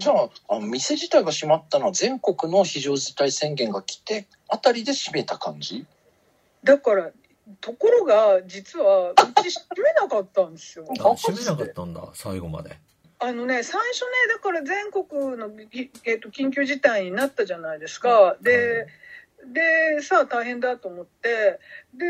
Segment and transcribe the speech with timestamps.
[0.00, 5.86] じゃああの店自体が閉まったのは全国の非常事態宣言が来てあたりで閉めた感じ？
[6.64, 7.10] だから
[7.60, 10.86] ところが実はうち閉めなかったんですよ。
[10.88, 12.78] あ閉めなかったんだ最後まで
[13.18, 18.36] あのね最初ねだから全国の、ぎえー、と緊急事態になったじゃないですか。
[18.40, 18.86] で
[19.46, 21.58] でさあ大変だと思って。
[21.94, 22.06] で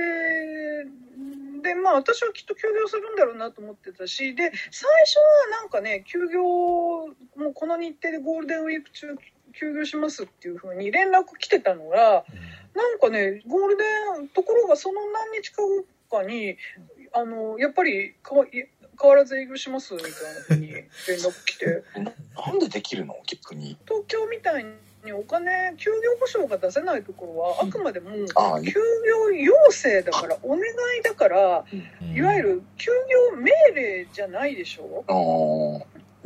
[1.63, 4.35] でまあ私はきっと休業するんだろうなと思ってたし。
[4.35, 9.17] で最初はなんかね休業もうこの日程でゴールデンウィーク中
[9.53, 12.25] 休業しますっていうふうに連絡来てたのが
[12.75, 13.85] なんかねゴールデ
[14.23, 15.63] ンところがその何日か
[16.11, 16.57] 後かに
[17.13, 18.49] あのやっぱりかわい
[19.01, 20.17] 変わらず営業しますみたいな
[20.47, 20.87] ふうに連
[21.19, 21.83] 絡来て。
[22.37, 23.17] なんでできるの？
[23.27, 23.79] 逆に。
[23.87, 24.75] 東京みたいに
[25.13, 28.11] お金休業保証が出せないところはあくまでも
[28.63, 28.73] 休
[29.07, 32.15] 業要請だからお願いだからうん。
[32.17, 32.91] いわゆる休
[33.33, 35.05] 業命令じゃないでしょ？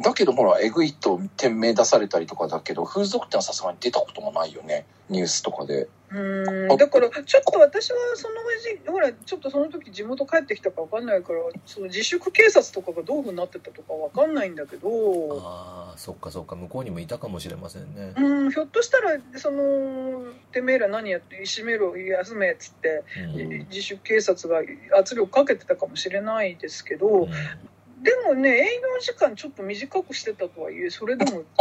[0.00, 4.86] だけどほらえぐいと店名出されたりとかだけど風俗店はさすがに出たこともないよね。
[5.08, 5.88] ニュースとかで。
[6.10, 6.76] うーん。
[6.76, 23.02] だからちょっと私はその時ほらちょっとその時地元帰ってきたか分かんないからその自粛警察とかがどういうふうになってたとか分かんないんだけどああそっかそっか向こうにもいたかもしれませんね、うんひょっとしたらそのてめえら何やって閉めろ休めっつって
[23.34, 23.66] うん。
[23.70, 24.60] 自主警察が
[24.98, 27.28] 圧力かけてたかもしれないですけど、うん
[28.04, 31.42] でもね営業時間ちょっと短くしてたとはいえそれでも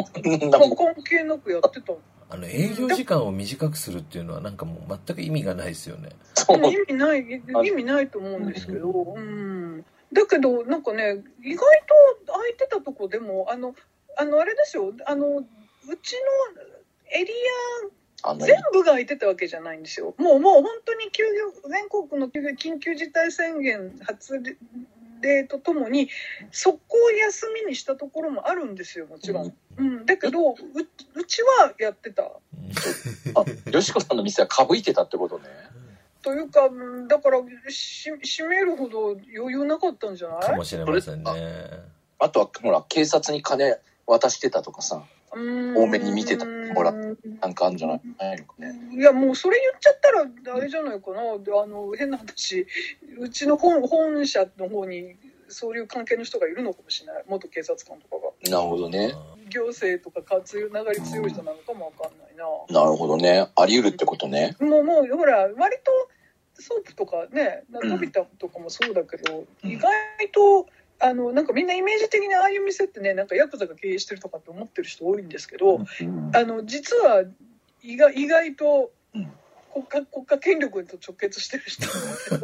[0.76, 1.94] 関係なくやってた
[2.30, 6.10] あの営業時間を短くするっていうのはなんかもう全く意味がないですよね。
[6.50, 11.60] 意味ない意味ないと思うんですけど、うん、だけどなんかね意外
[12.26, 13.74] と空いてたとこでもあの
[14.18, 15.46] あのあれですよあのう
[16.02, 16.62] ちの
[17.12, 17.32] エリ
[18.24, 20.16] あのア全部が空いてたわけじゃないんですよ。
[20.18, 24.42] もうもう本当に休業全国の休業緊急事態宣言発
[25.24, 26.10] 令とともに
[26.52, 30.56] 速攻休みにしたところもあるんですよもちろん、うん、だけどう
[31.16, 32.24] うちはやってた。
[32.24, 32.30] あ
[33.72, 35.46] よしこさんの店はかぶいてたってことね。
[36.22, 37.40] というかうんだから
[37.70, 40.42] し閉めるほど余裕なかったんじゃない？
[40.42, 41.32] かもしれませんね。
[42.20, 45.04] あとはほら警察に金渡してたとかさ
[45.76, 46.94] 多多めに見てたもらっ
[47.42, 48.00] なんかあるんじゃない？
[48.00, 48.80] かね。
[48.92, 51.38] いやもうそれ言っちゃったらあれじゃないかな？
[51.40, 52.66] であの変な話
[53.20, 55.16] うちの本本社の方に
[55.50, 57.24] そういう関係の人がいるのかもしれない。
[57.28, 58.58] 元警察官とかが。
[58.58, 59.14] なるほどね。
[59.50, 62.82] 行政とか活流流れ強い人なのかもわかんないな。
[62.82, 63.48] なるほどね。
[63.56, 64.56] あり得るってことね。
[64.60, 67.90] もうもうほら割とソープとかねうん。
[67.90, 69.70] 飛田とかもそうだけど、うん。
[69.70, 69.92] 意外
[70.32, 70.68] と
[71.04, 77.24] あのなんかみんなイメージ的にああいう店ってねなんかヤクザが経営してるとかって思ってる人多いんですけど、うんあの実は
[77.82, 79.30] 意外意外とうん
[79.74, 81.88] 国家国家権力と直結してる人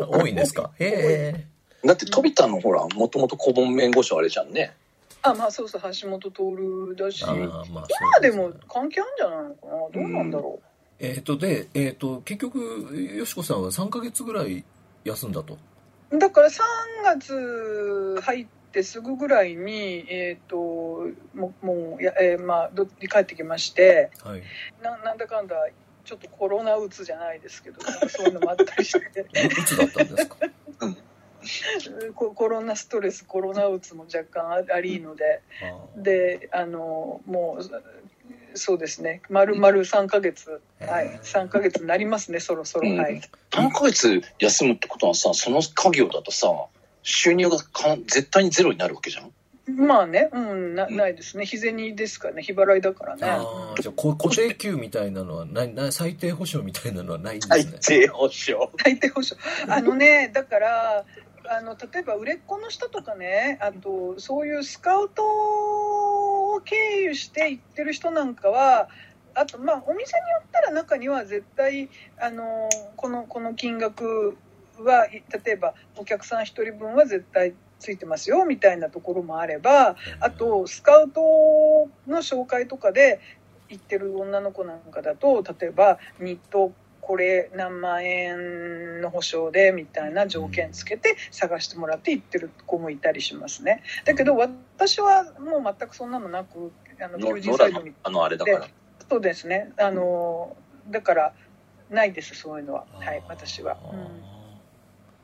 [0.10, 0.34] 多い。
[0.34, 0.72] んですか？
[0.80, 1.88] へえ。
[1.88, 4.76] だって飛田のほらもともと顧問弁護士はあれじゃんね。
[5.22, 7.24] あまあそうそう橋本徹だし。
[7.26, 9.72] まあ今でも関係あるんじゃないのかな？
[9.94, 10.60] どうなんだろ
[11.00, 12.60] えっ、とで、えっ、と結局
[13.16, 14.66] よしこさんは3ヶ月ぐらい
[15.06, 15.54] 休んだと。
[15.54, 15.58] う、
[16.12, 16.60] だから3
[17.04, 20.58] 月入ってすぐぐらいにえっ、と
[21.36, 24.44] もうもうや、えーまあど帰ってきましてはい。
[24.82, 25.56] ななんだかんだ
[26.06, 29.26] ちょっとコロナうつじゃないですけどそういうのもあったりして。
[29.46, 30.38] いつだったんですか？
[32.16, 35.42] ココロナストレスコロナうつも若干あありので。
[35.96, 37.64] であのもう
[38.60, 39.22] そうですね。
[39.30, 42.98] 丸々3ヶ月、はい、3ヶ月になりますねそろそろ、うん。
[43.00, 43.22] はい。
[43.52, 46.48] 3ヶ月休むってことはさその家業だとさ
[47.02, 49.32] 収入がか絶対にゼロになるわけじゃん？
[49.76, 51.46] まあね、うん、なないですね。
[51.46, 52.42] 日銭ですかね。
[52.42, 53.22] 日払いだからね。
[53.24, 53.82] あー。
[53.82, 59.36] じゃあこ固定給みたいなのはない ない最低保障みたいなのはないんですね、低保障大抵保証。
[59.68, 61.06] あのね だから
[61.52, 65.24] あの例えば売れっ子の人とかねあとそういうスカウト
[66.60, 68.90] を経由して行ってる人なんかは
[69.34, 71.90] あとまあお店によったら中には絶対
[72.20, 74.38] あのこのこの金額
[74.78, 81.22] はい例えばお客さん1人分は絶対ついてますよみたいなところもあればあとスカウト
[82.08, 83.20] の紹介とかで
[83.70, 86.74] 行ってる女の子なんかだと例えばニット
[87.10, 93.82] これ何万円の保証でみたいな条件つけて探してもらって行ってる子もいたりしますね。
[94.06, 96.72] だけど私はもう全くそんなのなく
[97.02, 97.94] あの求人サイトに。
[98.04, 98.68] あのあれだから。
[99.10, 99.74] そうですね。
[99.80, 100.56] あの
[100.92, 101.34] だから
[101.90, 102.86] ないですそういうのは。
[103.00, 104.22] はい私は、うん。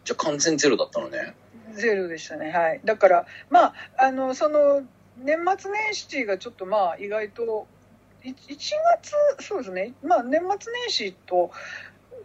[0.05, 1.35] じゃあ完全ゼロだったのね。
[1.75, 2.49] ゼロでしたね。
[2.49, 2.81] はい。
[2.83, 4.81] だからまああのその
[5.19, 7.45] 年末年始がちょっとまあ意外とい
[8.31, 9.94] 1月そうですね。
[10.04, 11.51] まあ年末年始と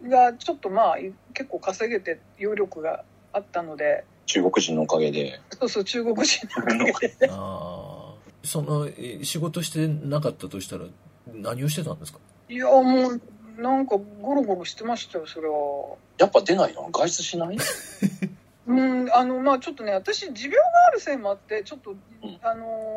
[0.07, 0.97] がちょっとまあ
[1.33, 3.03] 結構稼げて余力が
[3.33, 4.03] あったので。
[4.25, 5.39] 中国人のおかげで。
[5.59, 7.29] そうそう中国人のおかげで。
[7.29, 8.13] あ
[8.43, 10.85] そのえ仕事してなかったとしたら
[11.33, 12.19] 何をしてたんですか？
[12.49, 13.21] いや、もう、
[13.61, 15.95] なんかゴロゴロしてましたよ、それは。
[16.17, 16.89] やっぱ出ないの？
[16.91, 17.57] 外出しない？
[18.67, 18.73] う
[19.05, 21.97] ん、あの、まあちょっとね、私、持病があるせいもあって、ちょっと、ん。
[22.41, 22.90] あのー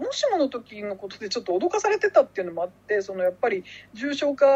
[0.00, 4.46] もしもの時のことでちょっと脅かされてたっていうのもあって、そのやっぱり重症化、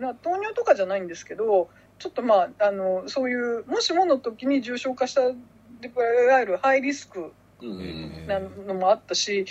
[0.00, 1.68] な糖尿とかじゃないんですけど、
[1.98, 8.26] ちょっとまあ、あの、そういう、もしもの時に重症化した、でいわゆるハイリスクうん。
[8.26, 9.44] なのもあったし、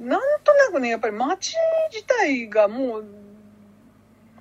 [0.00, 1.54] なんとなくね、やっぱり街
[1.92, 3.04] 自体がもう、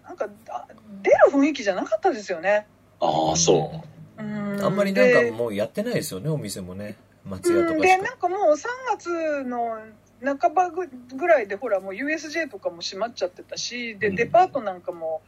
[0.04, 0.66] なんか、あ
[1.04, 2.66] 出る雰囲気じゃなかったですよね。
[3.00, 3.72] ああ、そ
[4.20, 4.24] う。
[4.24, 4.64] ん。
[4.64, 6.96] あんまりなんでかもうやってないですよねお店もね
[7.26, 8.66] 松屋とうん、でかしかなんかもう3
[8.98, 9.80] 月の
[10.24, 14.16] 半ばぐぐらいでほらもう USJ とかも閉まっちゃってたしでうん。
[14.16, 15.22] デパートなんかも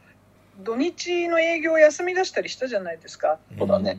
[0.62, 3.98] 土日の営業休み出したりしたじゃないですか、そうだね。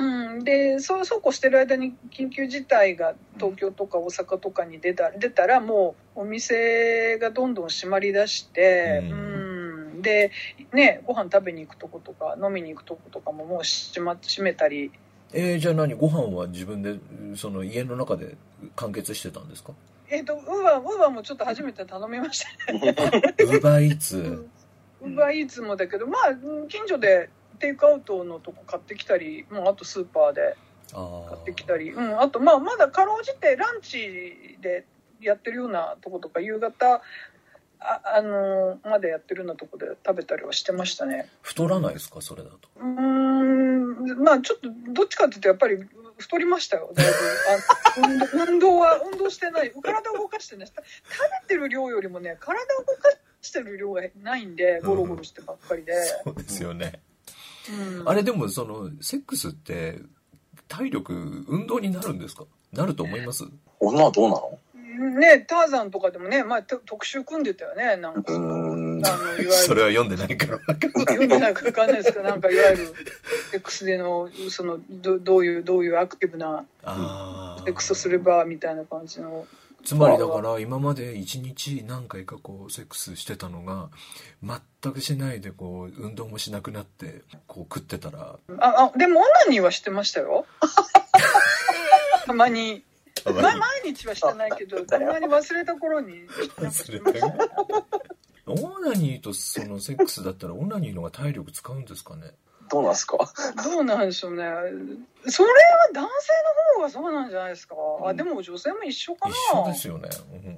[0.00, 9.38] うん、でそうそうこうしてる間に緊急事態が東京とか大阪とかに出た出たらもうお店がどんどん閉まりだして、ううん。
[9.98, 10.30] んで
[10.72, 14.92] ねご飯食べに行くとことか飲みに行くとことかももう閉ま閉めたり
[15.32, 15.94] えー、じゃあ何？
[15.94, 16.98] ご飯は自分で
[17.36, 18.36] その家の中で
[18.76, 19.72] 完結してたんですか？
[20.10, 22.72] えっ、とウーバーウーバーもちょっと初めて頼みました。
[22.72, 24.48] ウーバーイーツ。
[25.02, 26.34] ウーバーイーツもだけど、まあ、う
[26.64, 30.56] ん近所でテイクアウトのとこ買ってきたり、まあ、あとスーパーで
[30.94, 34.84] あ買ってきたり、うん、あと、まあ、まだかろうじてランチで
[35.20, 37.02] やってるようなとことか、夕方、
[37.80, 41.28] あ、あのーまでやってるようなとこで食べたりはしてましたね。
[41.42, 42.20] 太らないですか？
[42.20, 42.56] それだと。
[42.76, 43.47] うーん、
[44.22, 45.78] まあ、ちょっと、どっちかっていうと、やっぱり、
[46.18, 47.12] 太りましたよ、だいぶ。
[47.12, 49.72] あ運動 運動は、運動してない。
[49.82, 50.66] 体を動かしてない。
[50.66, 50.84] 食べ
[51.48, 55.94] てる量よりもね、体を動かしてる量がないんで、ゴロゴロしてばっかりで。
[56.24, 57.00] そうですよね、
[57.70, 59.98] うんあれでもそのセックスって
[60.68, 61.12] 体力
[61.48, 62.44] 運動になるんですか？
[62.72, 63.44] なると思います？
[63.78, 64.36] 女はどうな
[65.10, 65.20] の？
[65.20, 68.32] ね、ターザンとかでもね、まあ、と特集組んでたよね、なんか。
[68.32, 72.94] うーんあのいわゆる それは読んでないから読んでないか分かんないですけど、なんかいわゆる
[73.54, 79.46] X での、そのどどういう、どういうアクティブなあセックスをすればみたいな感じの。
[79.84, 83.88] つまりだから今まで1日何回かこうセックスしてたのが
[84.42, 90.46] 全くしないでこう運動もしなくなってこう食ってたらあ、あ、でもオナニーはしてましたよ。
[92.26, 92.84] たまに。
[93.24, 93.52] ま、毎
[93.84, 96.26] 日はしてないけど、たまに忘れた頃に
[96.60, 97.34] なんかしてましたね。
[98.52, 102.32] オナニーとそのセックスだったらオナニーの方が体力使うんですかね？
[102.70, 103.16] どうなんすか？
[103.64, 104.44] どうなんでしょうね。
[105.26, 105.54] それは
[105.94, 106.32] 男性
[106.76, 107.74] の方がそうなんじゃないですか。
[108.04, 109.34] あ、でも女性も一緒かな。
[109.34, 110.08] 一緒ですよね、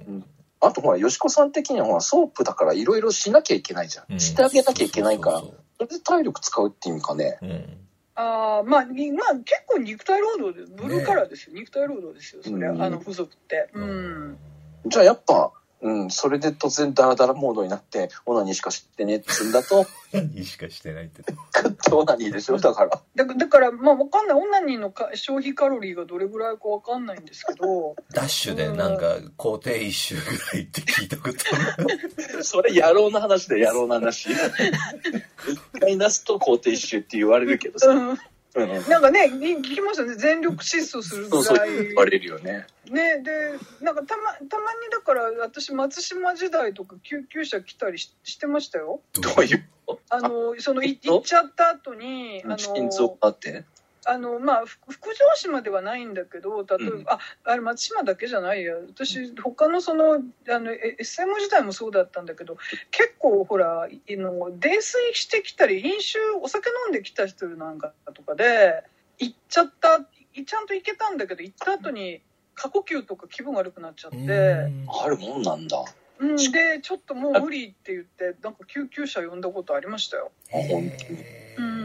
[0.07, 0.25] うん
[0.63, 4.05] あとほら、よしこさん的にはほら、ソープだからいろいろしなきゃいけないじゃん。
[4.13, 7.37] うんしてあげなきゃいけないから、そうそうそれで体力使うって意味かね？
[7.39, 7.77] そううん
[8.13, 11.55] ああ、まあ、にまあ、結構肉体労働で、ブルーカラーですよ。
[11.55, 13.69] 肉体労働ですよ、それは、うんあの、付属って。
[13.73, 14.37] うん。
[14.85, 15.51] じゃあやっぱ、
[15.81, 23.01] うん、それで突然ダラダラモードになって、オナニーしか知ってねえって言うんだと、何しかしてないってグッとオナニーでしょだから。
[23.15, 24.37] だだから、まあ、わかんない。
[24.37, 30.21] オナニーのか消費カロリーがどれぐらいかわかんないんですけど、ダッシュでなんか工程一周ぐ
[30.53, 31.81] らいって聞いたことあ
[32.37, 34.29] る それ野郎の話で野郎の話。
[35.73, 37.87] 一回なすと工程一周って言われるけどさ。
[37.87, 38.19] うん。
[38.55, 38.89] うん。
[38.89, 40.15] なんかね、聞きましたね。
[40.15, 41.87] 全力疾走するそうそうぐらい。
[41.87, 42.67] 言われるよね。
[42.89, 43.31] ね、で、
[43.81, 49.01] なんかたま、たまにだから、私、松島時代とか救急車来たりししてましたよ。
[49.13, 49.63] どういう？
[50.09, 53.63] あの、その、い行っちゃった後に、あ心臓の、あって？
[54.05, 58.75] あの、まあ、ふ福城島ではないんだけど、例えば、うんあ、あれ松島だけじゃないや。
[58.75, 62.57] 私、他のその、あの、え SM 時代もそうだったんだけど、
[62.89, 68.83] 結構ほら、いの泥酔してきたり、飲酒、お酒飲んできた人なんかとかで、
[69.19, 69.99] 行っちゃった、
[70.33, 72.21] いちゃんと行けたんだけど、行った後に、
[72.55, 75.77] 過呼吸とか気分悪くなっちゃって、うんあるもんなんだ。
[75.77, 75.83] あ、
[76.19, 80.31] うん、で、ちょっともう無理って言って、なんか救急車呼んだことありましたよ。
[80.51, 80.91] 本当に。
[81.57, 81.80] うん。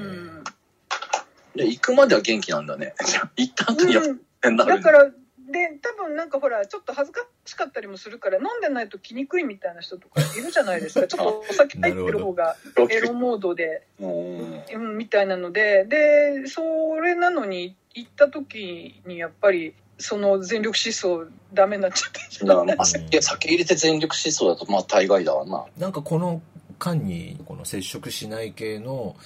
[1.57, 2.95] で、行くまでは元気なんだね。
[3.05, 4.91] じゃあ行った後にやっうんぱなるんだ。
[4.91, 5.11] だから、
[5.51, 11.07] で、多分なんかほら、ちょっと恥ずかしかったりもするから、飲んでないと来にくいみたいな人とかいるじゃないですか。
[11.09, 12.57] ちょっとお酒入ってる方が
[12.91, 16.63] エロモードで、うんうん、みたいなので、で、そ
[17.01, 25.65] れなのに行った時にやっぱり、その全力疾走ダメになっちゃっただからまあ酒酒入れて全力疾走だとまあ大概だわな。
[25.79, 26.43] なんかこの
[26.79, 29.17] 間にこの接触しない系の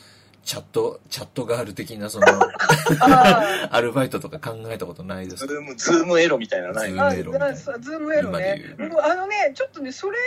[0.44, 2.26] チャットチャットガール的なその
[3.00, 5.52] あ アルバイトとか考えたことないですか？
[5.52, 6.90] ズーム、ズームエロみたいなのない？
[6.90, 8.74] ズームエロズームエロね。
[8.78, 9.00] もう。
[9.02, 10.18] あのね、ちょっとね、それ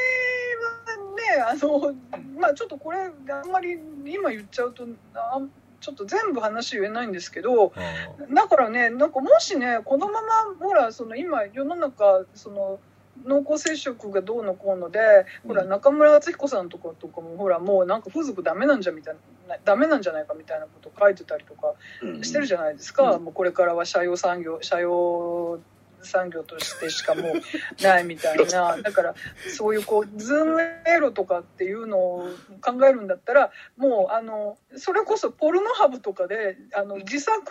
[1.42, 1.94] はね、あの、
[2.40, 5.42] まあちょっとこれ、あんまり今言っちゃうと、あ
[5.82, 12.80] ちょっと全部話言えないんですけどあだからねなんかもしねこのままほらその今世の中その
[13.26, 15.00] 濃厚接触がどうのこうので、
[15.48, 19.16] ほら中村淳彦さんとかとかもほらもうなんか風俗ダメなんじゃみたい
[19.48, 21.74] なダメなんじゃないかみたいなこと書いてたりとか
[22.22, 23.24] してるじゃないですか、うん。
[23.26, 25.60] もうこれからは社用産業社用
[26.06, 28.78] 産業としてしかもうないみたいな。
[28.82, 29.16] だから
[29.56, 32.28] そういうこうズームエロとかっていうのを
[32.62, 37.42] 考えるんだったらもうあのそれこそポルノハブとかであの自作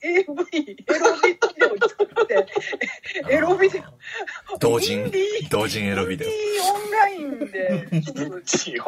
[0.00, 2.46] AV エロビデオ作って
[3.28, 3.82] エロビデオ。
[4.58, 6.28] 同人インディー同人エロビデオ。
[6.28, 7.38] インディーオンライン
[7.92, 8.02] で。
[8.02, 8.22] ちょっと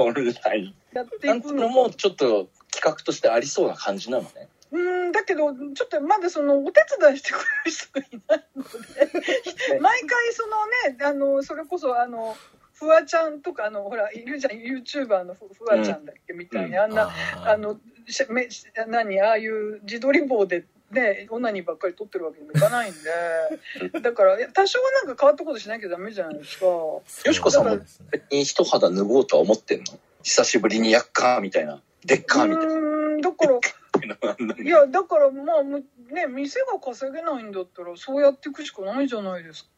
[0.04, 0.74] オンライン。
[0.92, 4.48] やってないんていうのくのもちょっと企画としてありそうな感じなのね。
[4.72, 9.78] うんだけどちょっとまだそのお手伝いしてくれる人がいないので。
[9.80, 12.36] 毎回そのねあのそれこそあの
[12.74, 17.10] フワちゃんとかあのほらいるじゃん YouTuber のフフワちゃんだっけみたいな、あんな
[17.44, 18.48] ああのしめ
[18.86, 26.66] 何ああいう自撮り棒でねオナニーばっかり撮ってるわけにもいかないんで だから多少はなんか変わったことしなきゃダメじゃないですか。
[26.66, 29.98] よしこさんも別に一肌脱ごうとは思ってんの？
[30.22, 31.82] 久しぶりにやっかーみたいな。
[32.04, 32.72] でっかーみたいな。
[32.72, 33.60] うんだから
[34.64, 39.70] いやだからまあむね店が稼げないんだったらそうやっていくしかないじゃないですか。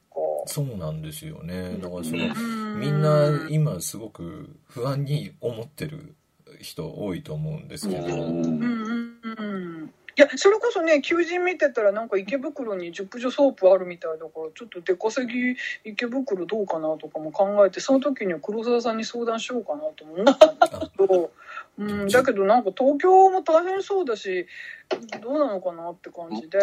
[0.46, 6.14] そうなんですよねだからそのうんみんな今すごく不安に思ってる
[6.60, 9.11] 人多いと思うんですけど、うんうんうんうん
[10.16, 21.30] いやそれこそね求人見てたらなんか池袋に熟女ソープあるみたいだからちょっと出稼ぎ池袋どうかなとかも考えてその時には黒沢さんに相談しようかなとも思ったんですけど、
[21.78, 24.46] うん、だけどなんか東京も大変そうだし
[25.22, 26.58] どうなのかなって感じで。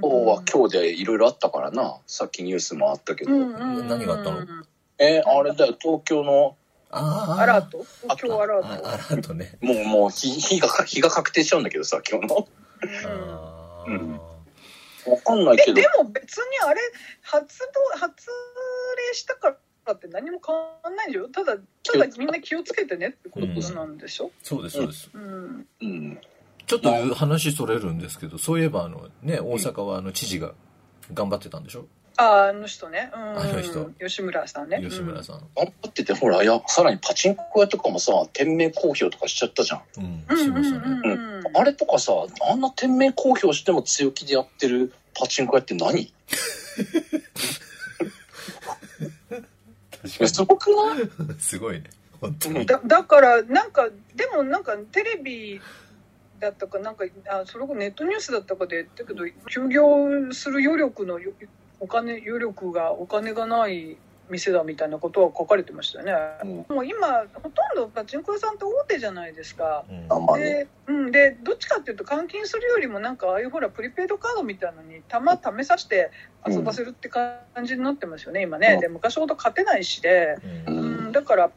[0.00, 1.98] 今日は今日でいろいろあったからな。
[2.06, 3.32] さっきニュースもあったけど。
[3.32, 3.88] うんうんうん。
[3.88, 4.46] 何があったの？
[4.98, 6.56] えーあれだよ、東京の、
[6.90, 7.84] あアラート？
[8.08, 8.88] あ今日アラあート。
[8.88, 9.58] アラートね。
[9.60, 12.48] もう、もう日、日が、日が確定しちゃうんだけどさ、今日の。
[13.86, 14.12] うん。
[14.12, 15.78] わかんないけど。
[15.78, 15.88] えで。
[16.02, 16.80] も別にあれ
[17.22, 18.26] 発動発
[19.08, 19.56] 令したか
[19.86, 21.28] らって何も変わんないでしょ？
[21.28, 25.66] ただただみんな気をつけてねってことなんでしょ、そうですそうです、うん。
[25.80, 26.20] うん。
[26.66, 30.54] ちょっと話それるんですけどそういえばあのね大阪はあの知事が
[31.14, 31.86] 頑張ってたんでしょ？
[32.18, 33.90] ああの人ね、うん、あの人。
[34.00, 34.80] 吉村さんね。
[34.82, 35.40] 吉村さん。
[35.54, 39.82] 頑張ってて、ほら、いや、さらにパチンコ屋とかもさ、店名公表とかしちゃったじゃん。
[39.98, 42.12] うん、うん、しましたね、あれとかさ、
[42.50, 46.12] あんな店名公表しても強気でやってるパチンコ屋って何？
[50.20, 51.08] えすごくない？
[51.38, 51.84] すごいね。
[52.20, 52.66] 本当に。
[52.66, 55.60] だだからなんかでもなんかテレビ
[56.38, 61.32] だったかなんかあそれこそネットニュースだったかで言ったけど休業する余力のよ
[61.80, 63.96] お金余力がお金がない
[64.28, 69.84] 店だみたいなことは書かれてましたよね、もう今ほとんどパチンコ屋さんって大手じゃないですか。
[69.88, 70.40] うん。
[70.40, 76.10] で,、うん、でどっちかっていうと換金するよりもなんかああいうほらプリペイドカードみたいなのに玉試させて
[76.46, 78.72] 遊ばせるって感じになってますよね、今ね。
[78.74, 81.08] うんで昔ほど勝てないしで、ううん。
[81.08, 81.50] ん、だから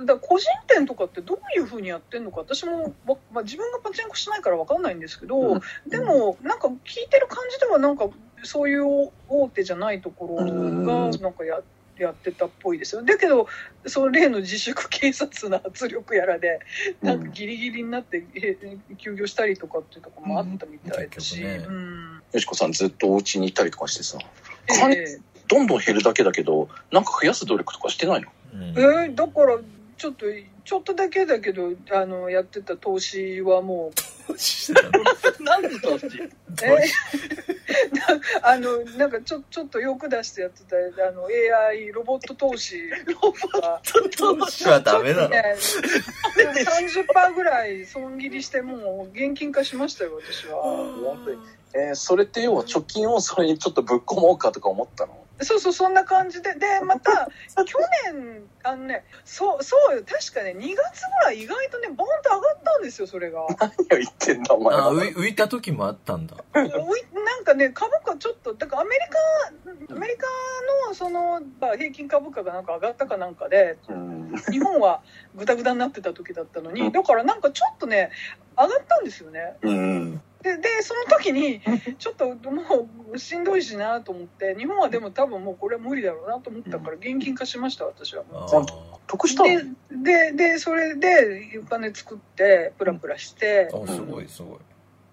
[0.00, 5.60] だから個人店とかってどういうふうにやってるのか私も、わまあ、自分がパチンコしないから分かんないんですけど、うん。
[5.88, 8.08] でもなんか聞いてる感じではなんか
[8.44, 10.44] そういう大手じゃないところが
[11.18, 11.60] なんかや
[11.98, 13.02] やってたっぽいですよ。
[13.02, 13.48] だけど
[13.86, 16.60] その例の自粛警察の圧力やらで
[17.02, 18.56] なんかギリギリになってえ
[18.98, 21.48] 休業したりとかっていうところもあったみたいだし、うん。
[21.48, 22.22] ねうん。
[22.32, 24.18] よしこさんずっとお家にいたりとかしてさ、
[24.68, 25.18] え金え
[25.48, 28.28] どんどん減るだけだけど、なんか増やす努力とかしてないの？
[28.54, 29.58] うんえーだから
[29.96, 30.26] ちょっと
[30.64, 33.98] ちょっとだけだけどあのやってた投資はもう。
[35.42, 36.06] なんで投資？
[36.62, 37.47] え
[38.42, 40.76] あのなんかちょちょっと欲出してやってた
[41.08, 42.88] あの AI ロボット投資
[43.20, 43.80] とか。
[44.16, 50.62] 投資はダメなのね30%ぐらい損切りしてもう現金化しましたよ私は。
[50.62, 51.38] 本当に
[51.74, 55.17] えーそれって要は貯金をそれにちょっとぶっ込もうかとか思ったの？
[55.40, 56.54] そうそうそんな感じで。
[56.54, 57.28] でまた
[57.64, 57.78] 去
[58.12, 60.02] 年あのねそうそうよ。
[60.04, 63.46] 確かね2月ぐらい意外とねボンと上がったんですよそれが。
[63.58, 66.36] 何を言ってんだお前あは浮い浮いた時もあったんだ。
[66.54, 69.00] なんかね株価ちょっとだからアメリ
[69.88, 70.26] カアメリカ
[70.88, 74.18] のそのまあ平均株価がなんか上がったかなんかでうん。
[74.50, 75.02] 日本は
[75.34, 78.10] グダグダになってた時だったのにだからなんかちょっとね
[78.56, 79.56] 上がったんですよね。
[79.62, 81.60] うんででその時に
[81.98, 88.22] ちょっともうしんどいしなと思って日本はでも多分もうこれは無理だろうなと思ったから現金化しました私は
[89.08, 89.48] 得したの？
[89.48, 94.58] でででそれでお金作ってプラプラして、あすごいすごい。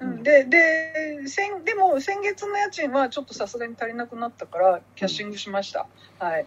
[0.01, 0.21] うん。
[0.23, 5.87] でで先でも先月の家賃はちょっとさすがに足りなくなったからキャッシングしました、
[6.19, 6.45] はい。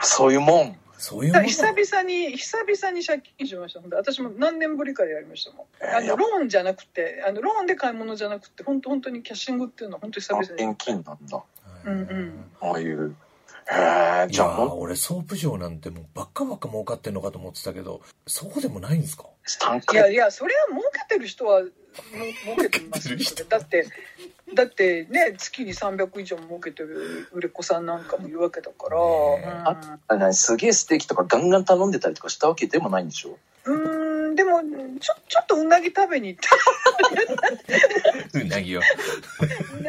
[0.00, 5.66] そういうもんそういう久々に久々に借金しました私も何年ぶりかでやりましたもん。
[5.94, 10.70] あいやのローンじゃなくてあのローンで買い物じゃなくて本当本当にキャッシングっていうのは本当に久々に。
[10.70, 11.42] 現金なんだ。
[11.84, 12.44] うんうん。
[12.62, 13.14] ああいう。
[13.66, 21.68] へえ、じゃあ俺ソープ嬢なんてもうばっかばっか儲かってんのかと思ってたけどそうでもないんですか？3い回やいやそれは儲けてる人はも
[22.56, 23.18] 儲けてますよ。
[23.48, 23.86] だって
[24.52, 33.38] だってね月に300以上儲けてる売れっ子さんなんかもいるわけだから、ねあ何すげえステーキとかガンガン頼んでたりとかしたわけでもないんでしょ？
[33.64, 34.60] うんうーんでも
[35.00, 38.38] ちょちょっとうなぎ食べに行った。
[38.38, 38.80] うなぎを。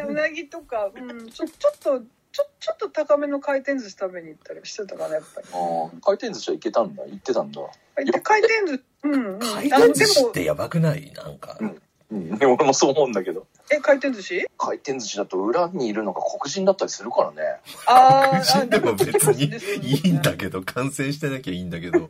[0.08, 2.00] うなぎとか、うん、ちょちょっと
[2.32, 5.48] ちょちょっと高めの回転寿司食べに行ったりしてたかなやっぱり。
[5.52, 7.04] ああ回転寿司は行けたんだ？
[7.04, 7.62] 行ってたんだ？
[7.98, 9.40] で回転寿司うんうん。
[9.40, 11.12] 回転寿司ってやばくない？
[11.14, 11.82] なんか、うん。
[12.12, 13.48] うん、俺もそう思うんだけど。
[13.72, 14.46] え回転寿司？
[14.58, 17.60] 回転寿司だと裏にいるのが黒人だったりするからね。
[17.88, 19.58] あー黒人でも別にあ
[20.08, 22.08] いいんだけど感染してなきゃいいんだけど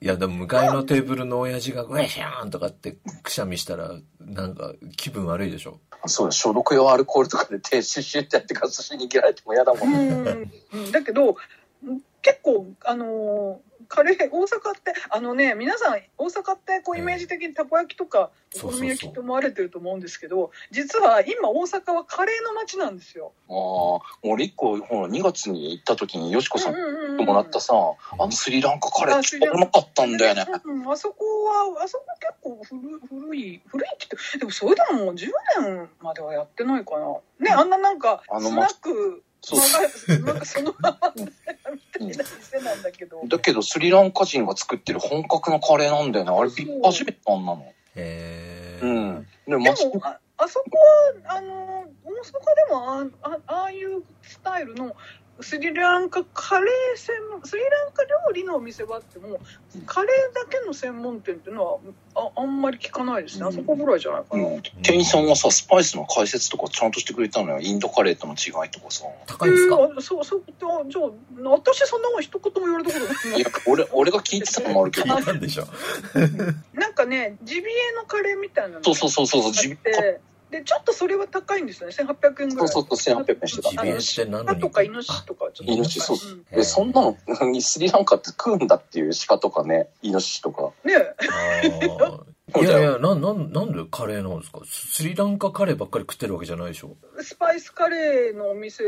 [0.00, 5.78] いやでも向かいのテーブルの親父が「ウェシャーン!」とかってくしゃみしたらなんか気分悪いでしょ？
[6.06, 9.94] そうだ、消毒用アルコールとかで停止シュッてやってから寿司に握られても嫌だもん。
[9.94, 11.36] うんうんだけど
[12.22, 23.32] 結構あのーカレー大阪ってあのね皆さん大阪ってこうイメージ的にたこ焼きとかお好み焼きって思われてると思うんですけど実は今大阪はカレーの街なんですよ。
[23.48, 26.74] ああ、俺一個、ほら、2月に行った時によしこさん
[27.16, 29.58] もらったさ、あのスリランカカレーあスリランカ。
[29.58, 30.46] 超うまかったんだよね。
[30.64, 35.28] うん、あそこはあそこ結構古古い古いって言ってでもそれでももう10
[35.60, 37.16] 年まではやってないかな。
[37.40, 39.60] ねあんななんかスナックそう
[40.22, 46.30] なんかそのままみたいな店なんだけど、だけどスリランカ人が作ってる本格のカレーなんだよね。
[46.30, 47.62] あれ、そう初めてあんなの。
[47.62, 49.26] へえうん。
[49.46, 49.64] で、も
[50.02, 50.78] ああそこ
[51.26, 52.22] はあの大阪
[52.56, 54.94] でもああああいうスタイルの
[55.42, 59.40] スリランカカレー専門スリランカ料理のお店はあっても
[59.86, 61.78] カレーだけの専門店っていうのは
[62.14, 67.60] ああんまり聞かないですね、あそこぐらいじゃないかな、うん、店員さんがさ、スパイスの解説とかちゃんとしてくれたのよ。
[67.60, 69.04] インドカレーとの違いとかさ。
[69.26, 73.38] 高いですか、えーそうそうじゃあじゃあ私そんなもん一言も言われたことない。
[73.38, 75.14] いや、俺、俺が聞いてたのもあるけど。
[75.14, 75.66] 聞いたんでしょ。
[76.74, 80.20] なんかねジビエのカレーみたいなのそうそうそうそう、ジビあって
[80.52, 81.94] でちょっとそれは高いんですよね。
[81.98, 82.68] 1800円ぐらい。
[82.68, 83.70] そうそうそう、1800円してた。
[83.70, 83.76] ジ。
[83.78, 85.72] ビエってとかイノシシとかちょっと。
[85.72, 86.44] イノシシ、そううん。
[86.44, 87.16] で、そんなの、
[87.62, 90.72] スリランカって食うんだっていう鹿とかね、イノシシとか。
[90.84, 94.60] ねあーいやいやなんなんなんでカレーなんですか？
[94.66, 96.96] スリランカカレーばっかり食ってるわけじゃないでしょ？
[97.20, 98.82] スパイスカレーのお店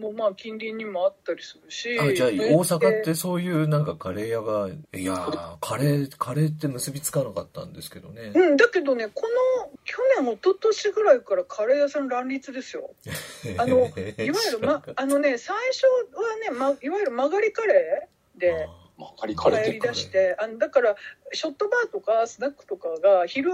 [0.00, 8.32] もまあ近隣にもあったりするしあじゃあで大阪ってそういうなんかカレー屋がいやーカレーカレーって結びつかなかったんですけどね。
[8.34, 9.28] うん、だけどねこ
[9.62, 12.90] の去年一昨年ぐらいからカレー屋さん乱立ですよ。
[13.58, 15.84] あのいわゆる、ま、あのね最初
[16.16, 18.66] はね、ま、いわゆる曲がりカレーで
[18.98, 20.96] まあ、カリカレーってやりだしてあのだから
[21.32, 23.50] ショットバーとかスナックとかが昼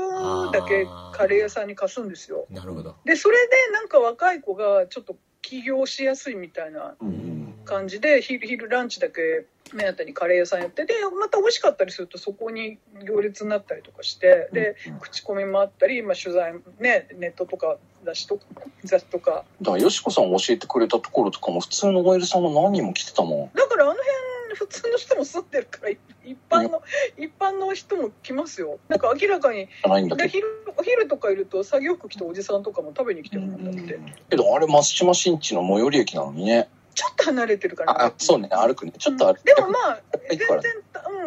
[0.53, 2.47] だけカレー屋さんに貸すんですよ。
[2.51, 2.97] なるほど。
[3.05, 14.99] でそれでなんか若い子がちょっと起業しやすいみたいなうん感じで昼昼ランチだけ目当てにカレー屋さんやってでまた美味しかったりするとそこに行列になったりとかしてでうん。
[14.99, 18.45] 口コミもあったり、まあ、取材ねネットとか雑誌とか
[18.85, 19.45] 雑誌とか。
[19.61, 23.57] だから、よしこさん教えてくれたところとかも、普通の OL さんが何人も来てたもん。
[23.57, 26.83] だからあの辺普通の人も住んでるからい一般の
[27.19, 29.69] 一般の人も来ますよなんか明らかに。
[30.17, 36.69] で昼お昼とかいると作業服着たおじさんとかも食べに来てるもんだってけど、あれ、松島新地の最寄り駅なのにね。
[36.95, 38.07] ちょっと離れてるから。
[38.07, 38.93] あ、そうね、歩くね。
[38.99, 39.43] ちょっと歩く。
[39.45, 40.49] でもまあ全然、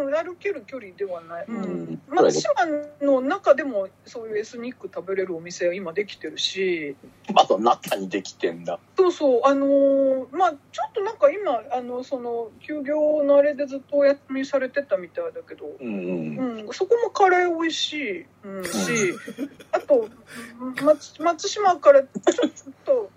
[0.05, 1.59] うん、歩ける距離ではない、ううん。
[1.93, 2.53] ん、松島
[3.01, 6.95] の中でもそういうエスニック食べれるお店は今できてるし。
[7.33, 8.79] まだ中にできてんだ。
[8.97, 9.41] そうそう。
[9.43, 16.65] あのーまあちょっとなんか今あのその休業のあれでずっとお休みされてたみたいだけど、うんうん。
[16.67, 19.13] うん、そこもカレー美味しい、うん、し
[19.71, 20.07] あと
[20.81, 22.71] 松松島からちょっと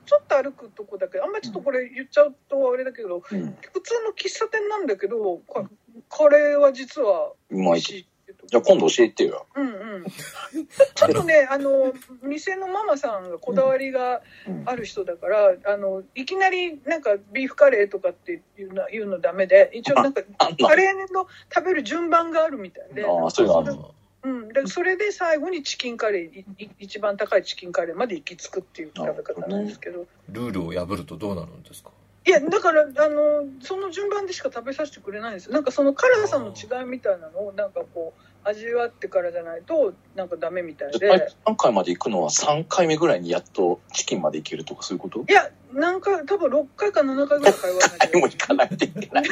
[0.06, 3.56] ちょっと歩くとこだけどあんまりちょっとこれ言っちゃうとあれだけどうん。
[3.72, 5.68] 普通の喫茶店なんだけどか
[6.09, 8.06] カレーは実は美いしい
[8.46, 9.46] じゃあ今度教えてよ。
[9.54, 10.04] うんうん。
[10.94, 14.62] ちょっとねあの店のママさんがこだわりがうん。
[14.66, 20.22] ある人だから、あのいきなりなんかビーフカレーとかっていうの言うのダメで一応なんか
[20.61, 23.85] カレーの食べる順番があるみたいでああそういうのあるそれ
[24.22, 30.06] うん、でそれで最後にチキンカレー一番高いチキンカレーまで行き着くっていう食べ方なんですけど。
[30.28, 31.90] ルールを破るとどうなるんですか？
[32.26, 35.46] いやだからあのその順番でしか食べさせてくれないんです。
[35.46, 38.12] よなんかその辛さの違いみたいなのをなんかこ
[38.44, 41.09] う味わってからじゃないとなんかダメみたいで。
[41.46, 45.24] 3回まで行くのは3回目ぐらいにやっとチキンまで行けるとかそういうこと？
[45.26, 49.24] いや何回多分6回か7回ぐらい通わないとでも行かないといけない。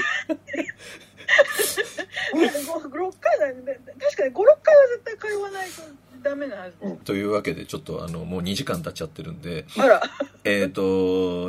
[2.35, 3.81] 6回だね。
[4.01, 5.83] 確かに56回は絶対通わないと
[6.23, 6.81] ダメなはず。
[6.81, 9.65] です、というわけでちょっとあのもう2時間経っちゃってるんで
[10.45, 10.83] えっと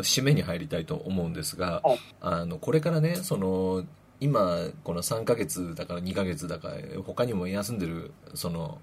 [0.03, 3.85] 締めに入りたいと思うんですがはいあのこれからねその
[4.19, 6.69] 今この3ヶ月だから2ヶ月だか
[7.05, 8.79] 他にも休んでるその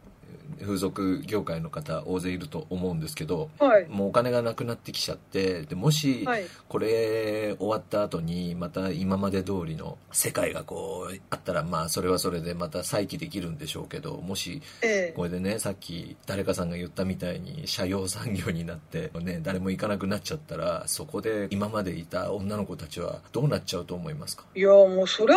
[0.61, 3.87] 風俗業界の方大勢いると思うんですけどはい。
[3.89, 6.45] もうお金がなくなってきちゃってでもしはい。
[6.69, 15.13] これ終わった後にまた今まで通りの世界がこうあったらまあそれはそれでまた再起できるんでしょうけどもしええ。
[15.15, 24.45] これでねさっき誰かさんが言ったみたいに社用産業になって、ね、誰も行かなくなっちゃったらそこで今までいた女の子たちはどうなっちゃうと思いますか？
[24.55, 25.37] いやもうそりゃ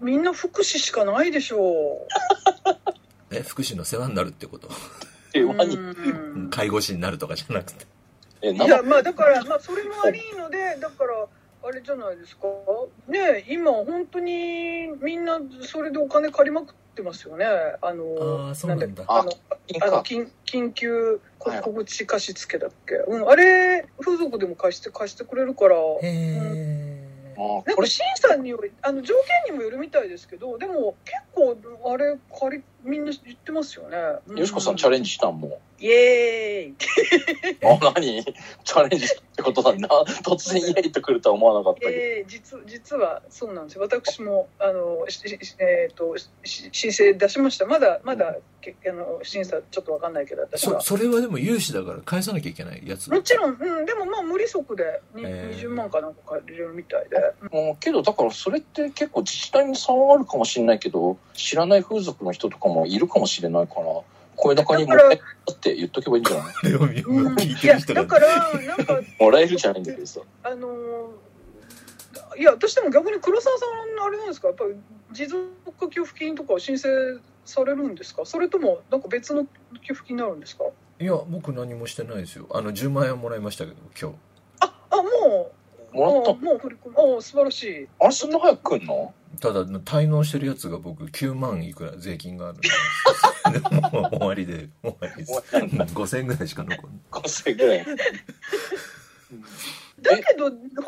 [0.00, 2.06] みんな福祉しかないでしょ
[3.34, 4.68] え福祉の世話になるってこと？
[6.50, 7.86] 介護士になるとかじゃなくて。
[8.42, 11.26] え、い生やまあだからまあそれもありのでだから
[11.66, 12.46] あれじゃないですか？
[13.08, 17.46] ね今本当にみんなそれでお金借りまくってますよね。
[17.82, 18.86] あのああそうなんだ。
[18.86, 19.32] だあの
[19.82, 21.60] あの緊緊急はい。
[21.60, 26.83] 小口貸付だっけ、うん、あれ風俗でも貸して貸してくれるからへえあこれ
[27.36, 29.14] なんか審査によりあの条
[29.46, 31.56] 件にもよるみたいですけどでも結構
[31.92, 36.74] あれ借りみんな言ってますよね、うよしこさんチャレンジしたんもイエーイ。
[37.62, 38.24] 何？
[38.64, 39.72] チャレンジってことな。
[39.72, 39.88] んだ。
[40.22, 41.92] 突然イエイと来るとは思わなかったけど。
[41.92, 43.76] えー、実実はそうなんです。
[43.76, 47.66] よ私もあのししえー、とし申請出しました。
[47.66, 50.80] まだまだけあの審査ちょっとわかんないけど私は。
[50.80, 53.10] そそれはでも融資だから返さなきゃいけないやつ。
[53.10, 55.64] もちろん、うん、でもまあ無利息でに、えー。
[55.64, 57.16] 20万かなんか借りれるみたいで、
[57.50, 63.86] もうけど、だからそれって結構自治体に差はあるかもしれないけど、知らない風俗の人とかもいるかもしれないから、
[64.36, 70.20] 声高にもらえるって言っとけばいいんじゃないうん、いやだからなんかもらえるじゃないんだけどさ。
[70.42, 71.24] あのー
[72.36, 74.74] いや私でも逆に黒沢さんあれなんですかやっぱり
[75.12, 76.88] 持続化給付金とか申請
[77.44, 79.46] されるんですかそれともなんか別の
[79.86, 80.64] 給付金になるんですか
[81.00, 84.16] いや僕何もしてないですよあの1万円もらいましたけど今日
[84.60, 85.52] ああも
[85.92, 92.68] うもらったもう振り込むあ素晴らしいあそんな早く来んのただ滞納してるやつが僕9万いくら税金があるんで
[93.90, 95.94] もう終わりで終わりです終わりなんだ。
[95.94, 97.00] 5000円ぐらいしか残んない。
[97.10, 97.86] 5000ぐらい。
[100.02, 100.50] だけど
[100.82, 100.83] 保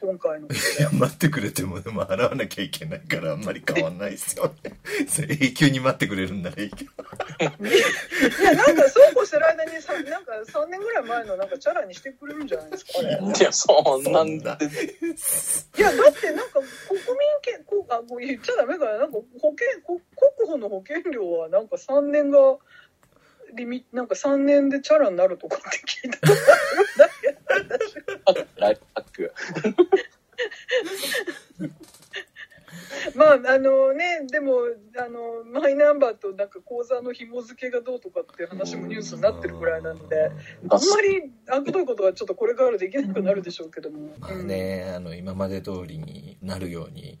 [0.00, 4.78] 今回のいや 待ってくれてもでも払わなきゃいけないからあんまり変わんないですよね。
[5.40, 6.90] 永久に待ってくれるんならいいけど。
[7.40, 13.08] いやなんかそうこうしてる間にさなんか3年ぐらい前のなんかチャラにしてくれるんじゃないですかあれ。
[13.10, 14.22] いや、そんな。
[14.22, 14.56] んそんな。
[14.56, 14.66] で。
[14.66, 17.06] いやだってなんか国民
[17.42, 18.98] 権こあもう言っちゃダメかな。
[18.98, 20.00] なんか保険こ
[20.36, 22.58] 国保の保険料はなんか3年が
[23.54, 27.11] リミなんか3年でチャラになるとかって聞いたことある
[28.56, 29.32] ライフハック。
[33.14, 34.60] まああのねでも
[34.96, 40.30] あのマイナンバーとなんか口座の紐付けがどうとかっていう話もニュースになってるぐらいなので
[40.68, 44.14] あんまりあくどいことはちょっとこれからできなくなるでしょうけども。
[44.18, 47.18] まあねあの今まで通りになるように、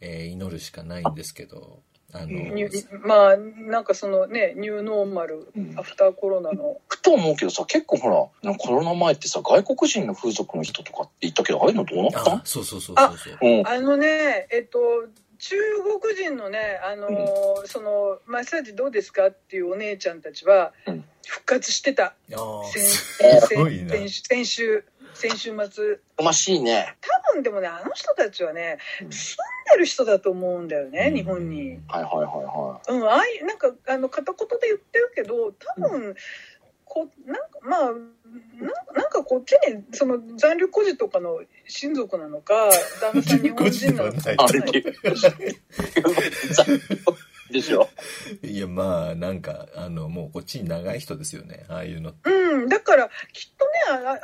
[0.00, 1.82] えー祈るしかないんですけど
[2.14, 6.80] あの、ニュまあなんかそのねニューノーマルアフターコロナの。
[6.88, 8.08] ふと思うけどさ、結構ほ
[8.42, 12.32] ら、なんかコロナ前ってさ、外国人の風俗の人とかって言ったけど、ああいうのどうなった？
[12.34, 13.38] あそうそうそうそうそう。
[13.42, 13.66] うん。
[13.68, 14.78] あのね、えっと、
[15.38, 15.54] 中
[16.00, 22.14] 国人のね、あのーその、マッサージどうですかっていうお姉ちゃんたちはうん、復活してた。
[22.32, 22.64] あー。
[22.66, 22.84] 先
[23.46, 24.84] すごいな先先週、
[25.18, 25.98] 先週末。
[26.16, 26.96] おましいね。
[27.00, 29.36] 多分でもね、あの人たちはねう、ん住ん
[29.72, 31.80] でる人だと思うんだよね、うん日本に。
[31.88, 36.14] はいはいはいはうん、ああいう、なんか、あの、片言で言ってるけど、多分、
[36.84, 37.94] こなんか、まあ、なん
[38.94, 44.18] なんかこっちに、その残留孤児とかの親族なのか、 旦那さん日本人なのか。
[47.50, 47.88] でしょ。
[48.42, 54.14] いやまあなんかあのもうこっちに長い人ですよねああいうのうん、だからきっとねああああや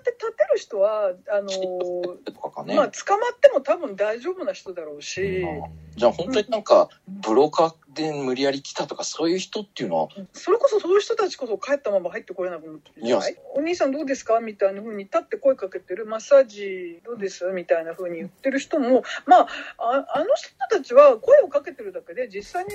[0.00, 2.74] って立てる人はあのね。
[2.74, 13.36] まあ捕まっても多分大丈夫な人だろうし、うんじゃあ本当になんか、ブローカーで無理やり来たとか、そういう人っていうのは、それこそそういう人たちこそ帰ったまま入ってこれなくなってるじゃない？
[13.56, 14.38] お兄さんどうですか？
[14.40, 17.44] みたいな風に立って声かけてるマッサージどうです？
[17.46, 22.70] みたいな風に言ってる人もまあああの人たちは声をかけてるだけで実際に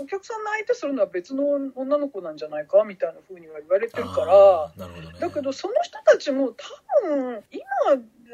[0.00, 1.44] お客さんの相手するのは別の
[1.76, 2.82] 女の子なんじゃないか？
[2.84, 4.32] みたいな風には言われてるから。
[4.32, 5.18] あーなるほどね。
[5.20, 7.62] だけどその人たちも多分今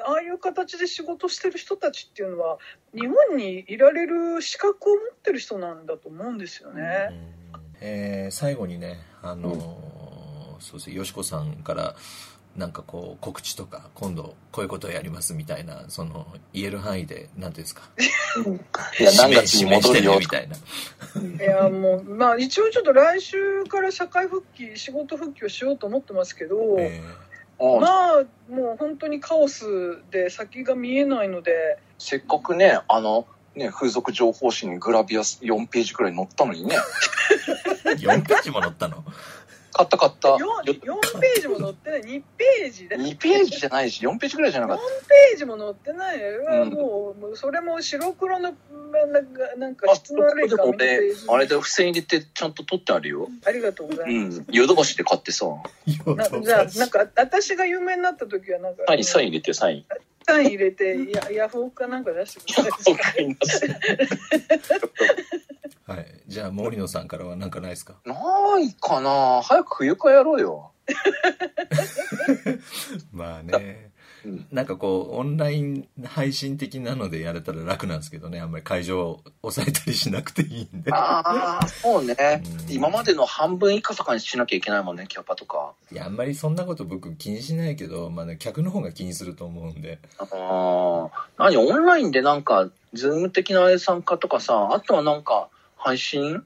[0.05, 2.59] ああいう形で仕事してる人たちっていうのは
[2.95, 7.11] 日本にいられる資格を持ってる人なんだと思うんですよね。
[7.81, 10.91] えー最後にねあのーそうです。
[10.91, 11.95] ねよしこさんから
[12.57, 17.83] なんかこう告知とか今度こういうことをやりますみたいなその言える範囲で何ていうんですか？
[18.99, 20.57] いや、何月に戻るよねみたいな。
[21.45, 27.30] いやもうまあ一応ちょっと来週から社会復帰仕事復帰をしようと思ってますけど、えうん
[27.61, 29.65] まあもう本当にカオス
[30.11, 31.79] で先が見えないので。
[31.99, 36.77] せっかくね、あの、ね、風俗情報誌にグラビア4ページくらい載ったのにね。
[37.85, 39.05] ー、4ページも載ったの？
[39.81, 40.29] 買った買った。
[40.29, 46.27] 4, 4ページも載ってない2ページで2ページじゃないし、4ページくらいじゃなか4っページも載ってないよ、
[46.63, 48.53] うんもうもうそれも白黒の
[49.13, 49.95] なんかなんかた。
[49.95, 53.29] 質の悪い紙のペあれで付箋入れてちゃんと取ってあるよ。
[53.47, 54.47] ありがとうござういます、ん。
[54.51, 55.47] ヨドバシで買ってさ、
[56.07, 59.85] なじゃあなんか私が有名になった時はなんかサイン、サイン入れてよ、サイン。
[60.31, 62.91] サイン入れて やヤフオクかなんか出してくださ
[63.21, 63.37] い。
[65.87, 66.07] はい。
[66.29, 67.97] じゃあ森野さんからは何かないですか？
[68.05, 68.15] な
[68.61, 69.43] いかな。
[69.43, 70.73] 早く冬かやろうよ。
[73.13, 73.91] まあね
[74.25, 74.47] うん。
[74.51, 82.71] なんかこうオンライン配信的なのでやれたら楽なんですけどねあんまり会場を抑えたりしなくていいんでああ、そうねう。
[82.71, 85.73] ん今までの半分以下とかにしなきゃいけないもんね、キャパとか。
[85.93, 96.45] いやあんまりそんなこと僕気にしないけど、まあね、客の方が気にすると思うんでああ、何オンラインでなんか、ズーム的な参加とかさ、あとはなんか、配信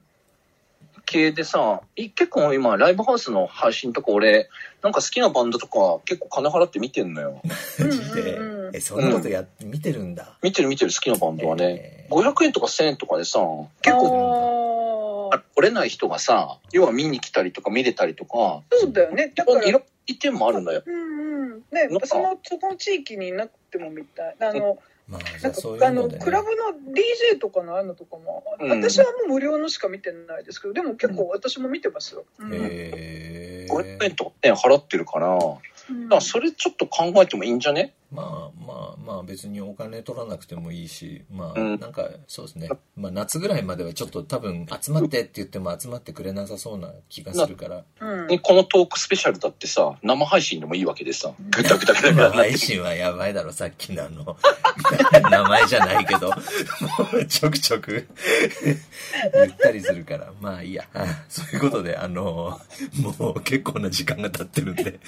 [1.05, 4.49] 系でさ、い結構今、ライブハウスの配信とか俺、
[4.81, 7.41] なんか好きなバンドとか結構金払って見てんのよ。
[7.79, 8.75] マジでうんうんうん。
[8.75, 10.37] えそんなことや、見てるんだ。
[10.41, 12.07] 見てる見てる好きなバンドはね。
[12.07, 13.39] え500円とか1000円とかでさ、
[13.81, 19.31] 結構、来れない人がさ、要は見に来たりとか見れたりとか、そうだよね。
[19.35, 19.63] だから。
[19.63, 20.83] いろ意見もあるんだよ。
[20.85, 21.63] うんうん。
[21.71, 24.35] ねそのその地域になってもみたい。
[24.39, 26.55] あのまあじなんかゃあそういうあのので、ね、クラブの
[26.93, 28.69] DJ とかのあのとかも、うん。
[28.69, 32.49] 私はもう無料のしか見てないですけどでも結構私も見てますよ、うん。
[32.53, 35.57] え500円とかね、払ってるから、だか
[35.89, 37.93] うんらそれちょっと考えてもいいんじゃね？
[38.11, 41.79] まあまあまあ別にお金取らなくてもいいしまあうん。
[41.79, 47.83] なんかそうですね、まあ夏ぐらいまではちょっと多分集まってって言っても集まってくれなさそうな気がするから。
[47.99, 48.27] うん。
[48.27, 54.37] ねこのトークスペシャルだってさ、生配信でもいいわけでさ、ぐだぐだぐだぐだ生配信はやばいだろさっきのあの。
[55.29, 56.29] 名前じゃないけど。
[56.29, 56.35] も
[57.13, 58.07] うちょくちょく。
[59.33, 60.31] 言ったりするから。
[60.39, 60.85] まあいいや。
[61.29, 62.59] そういうことであの
[63.19, 64.99] もう結構な時間が経ってるんで。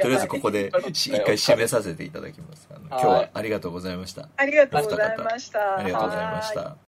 [0.00, 2.68] とりあえずここでし一回締めさせていただきます。
[2.70, 4.28] あの今日はありがとうございました。
[4.36, 5.78] ありがとうございました。
[5.78, 6.76] ありがとうございました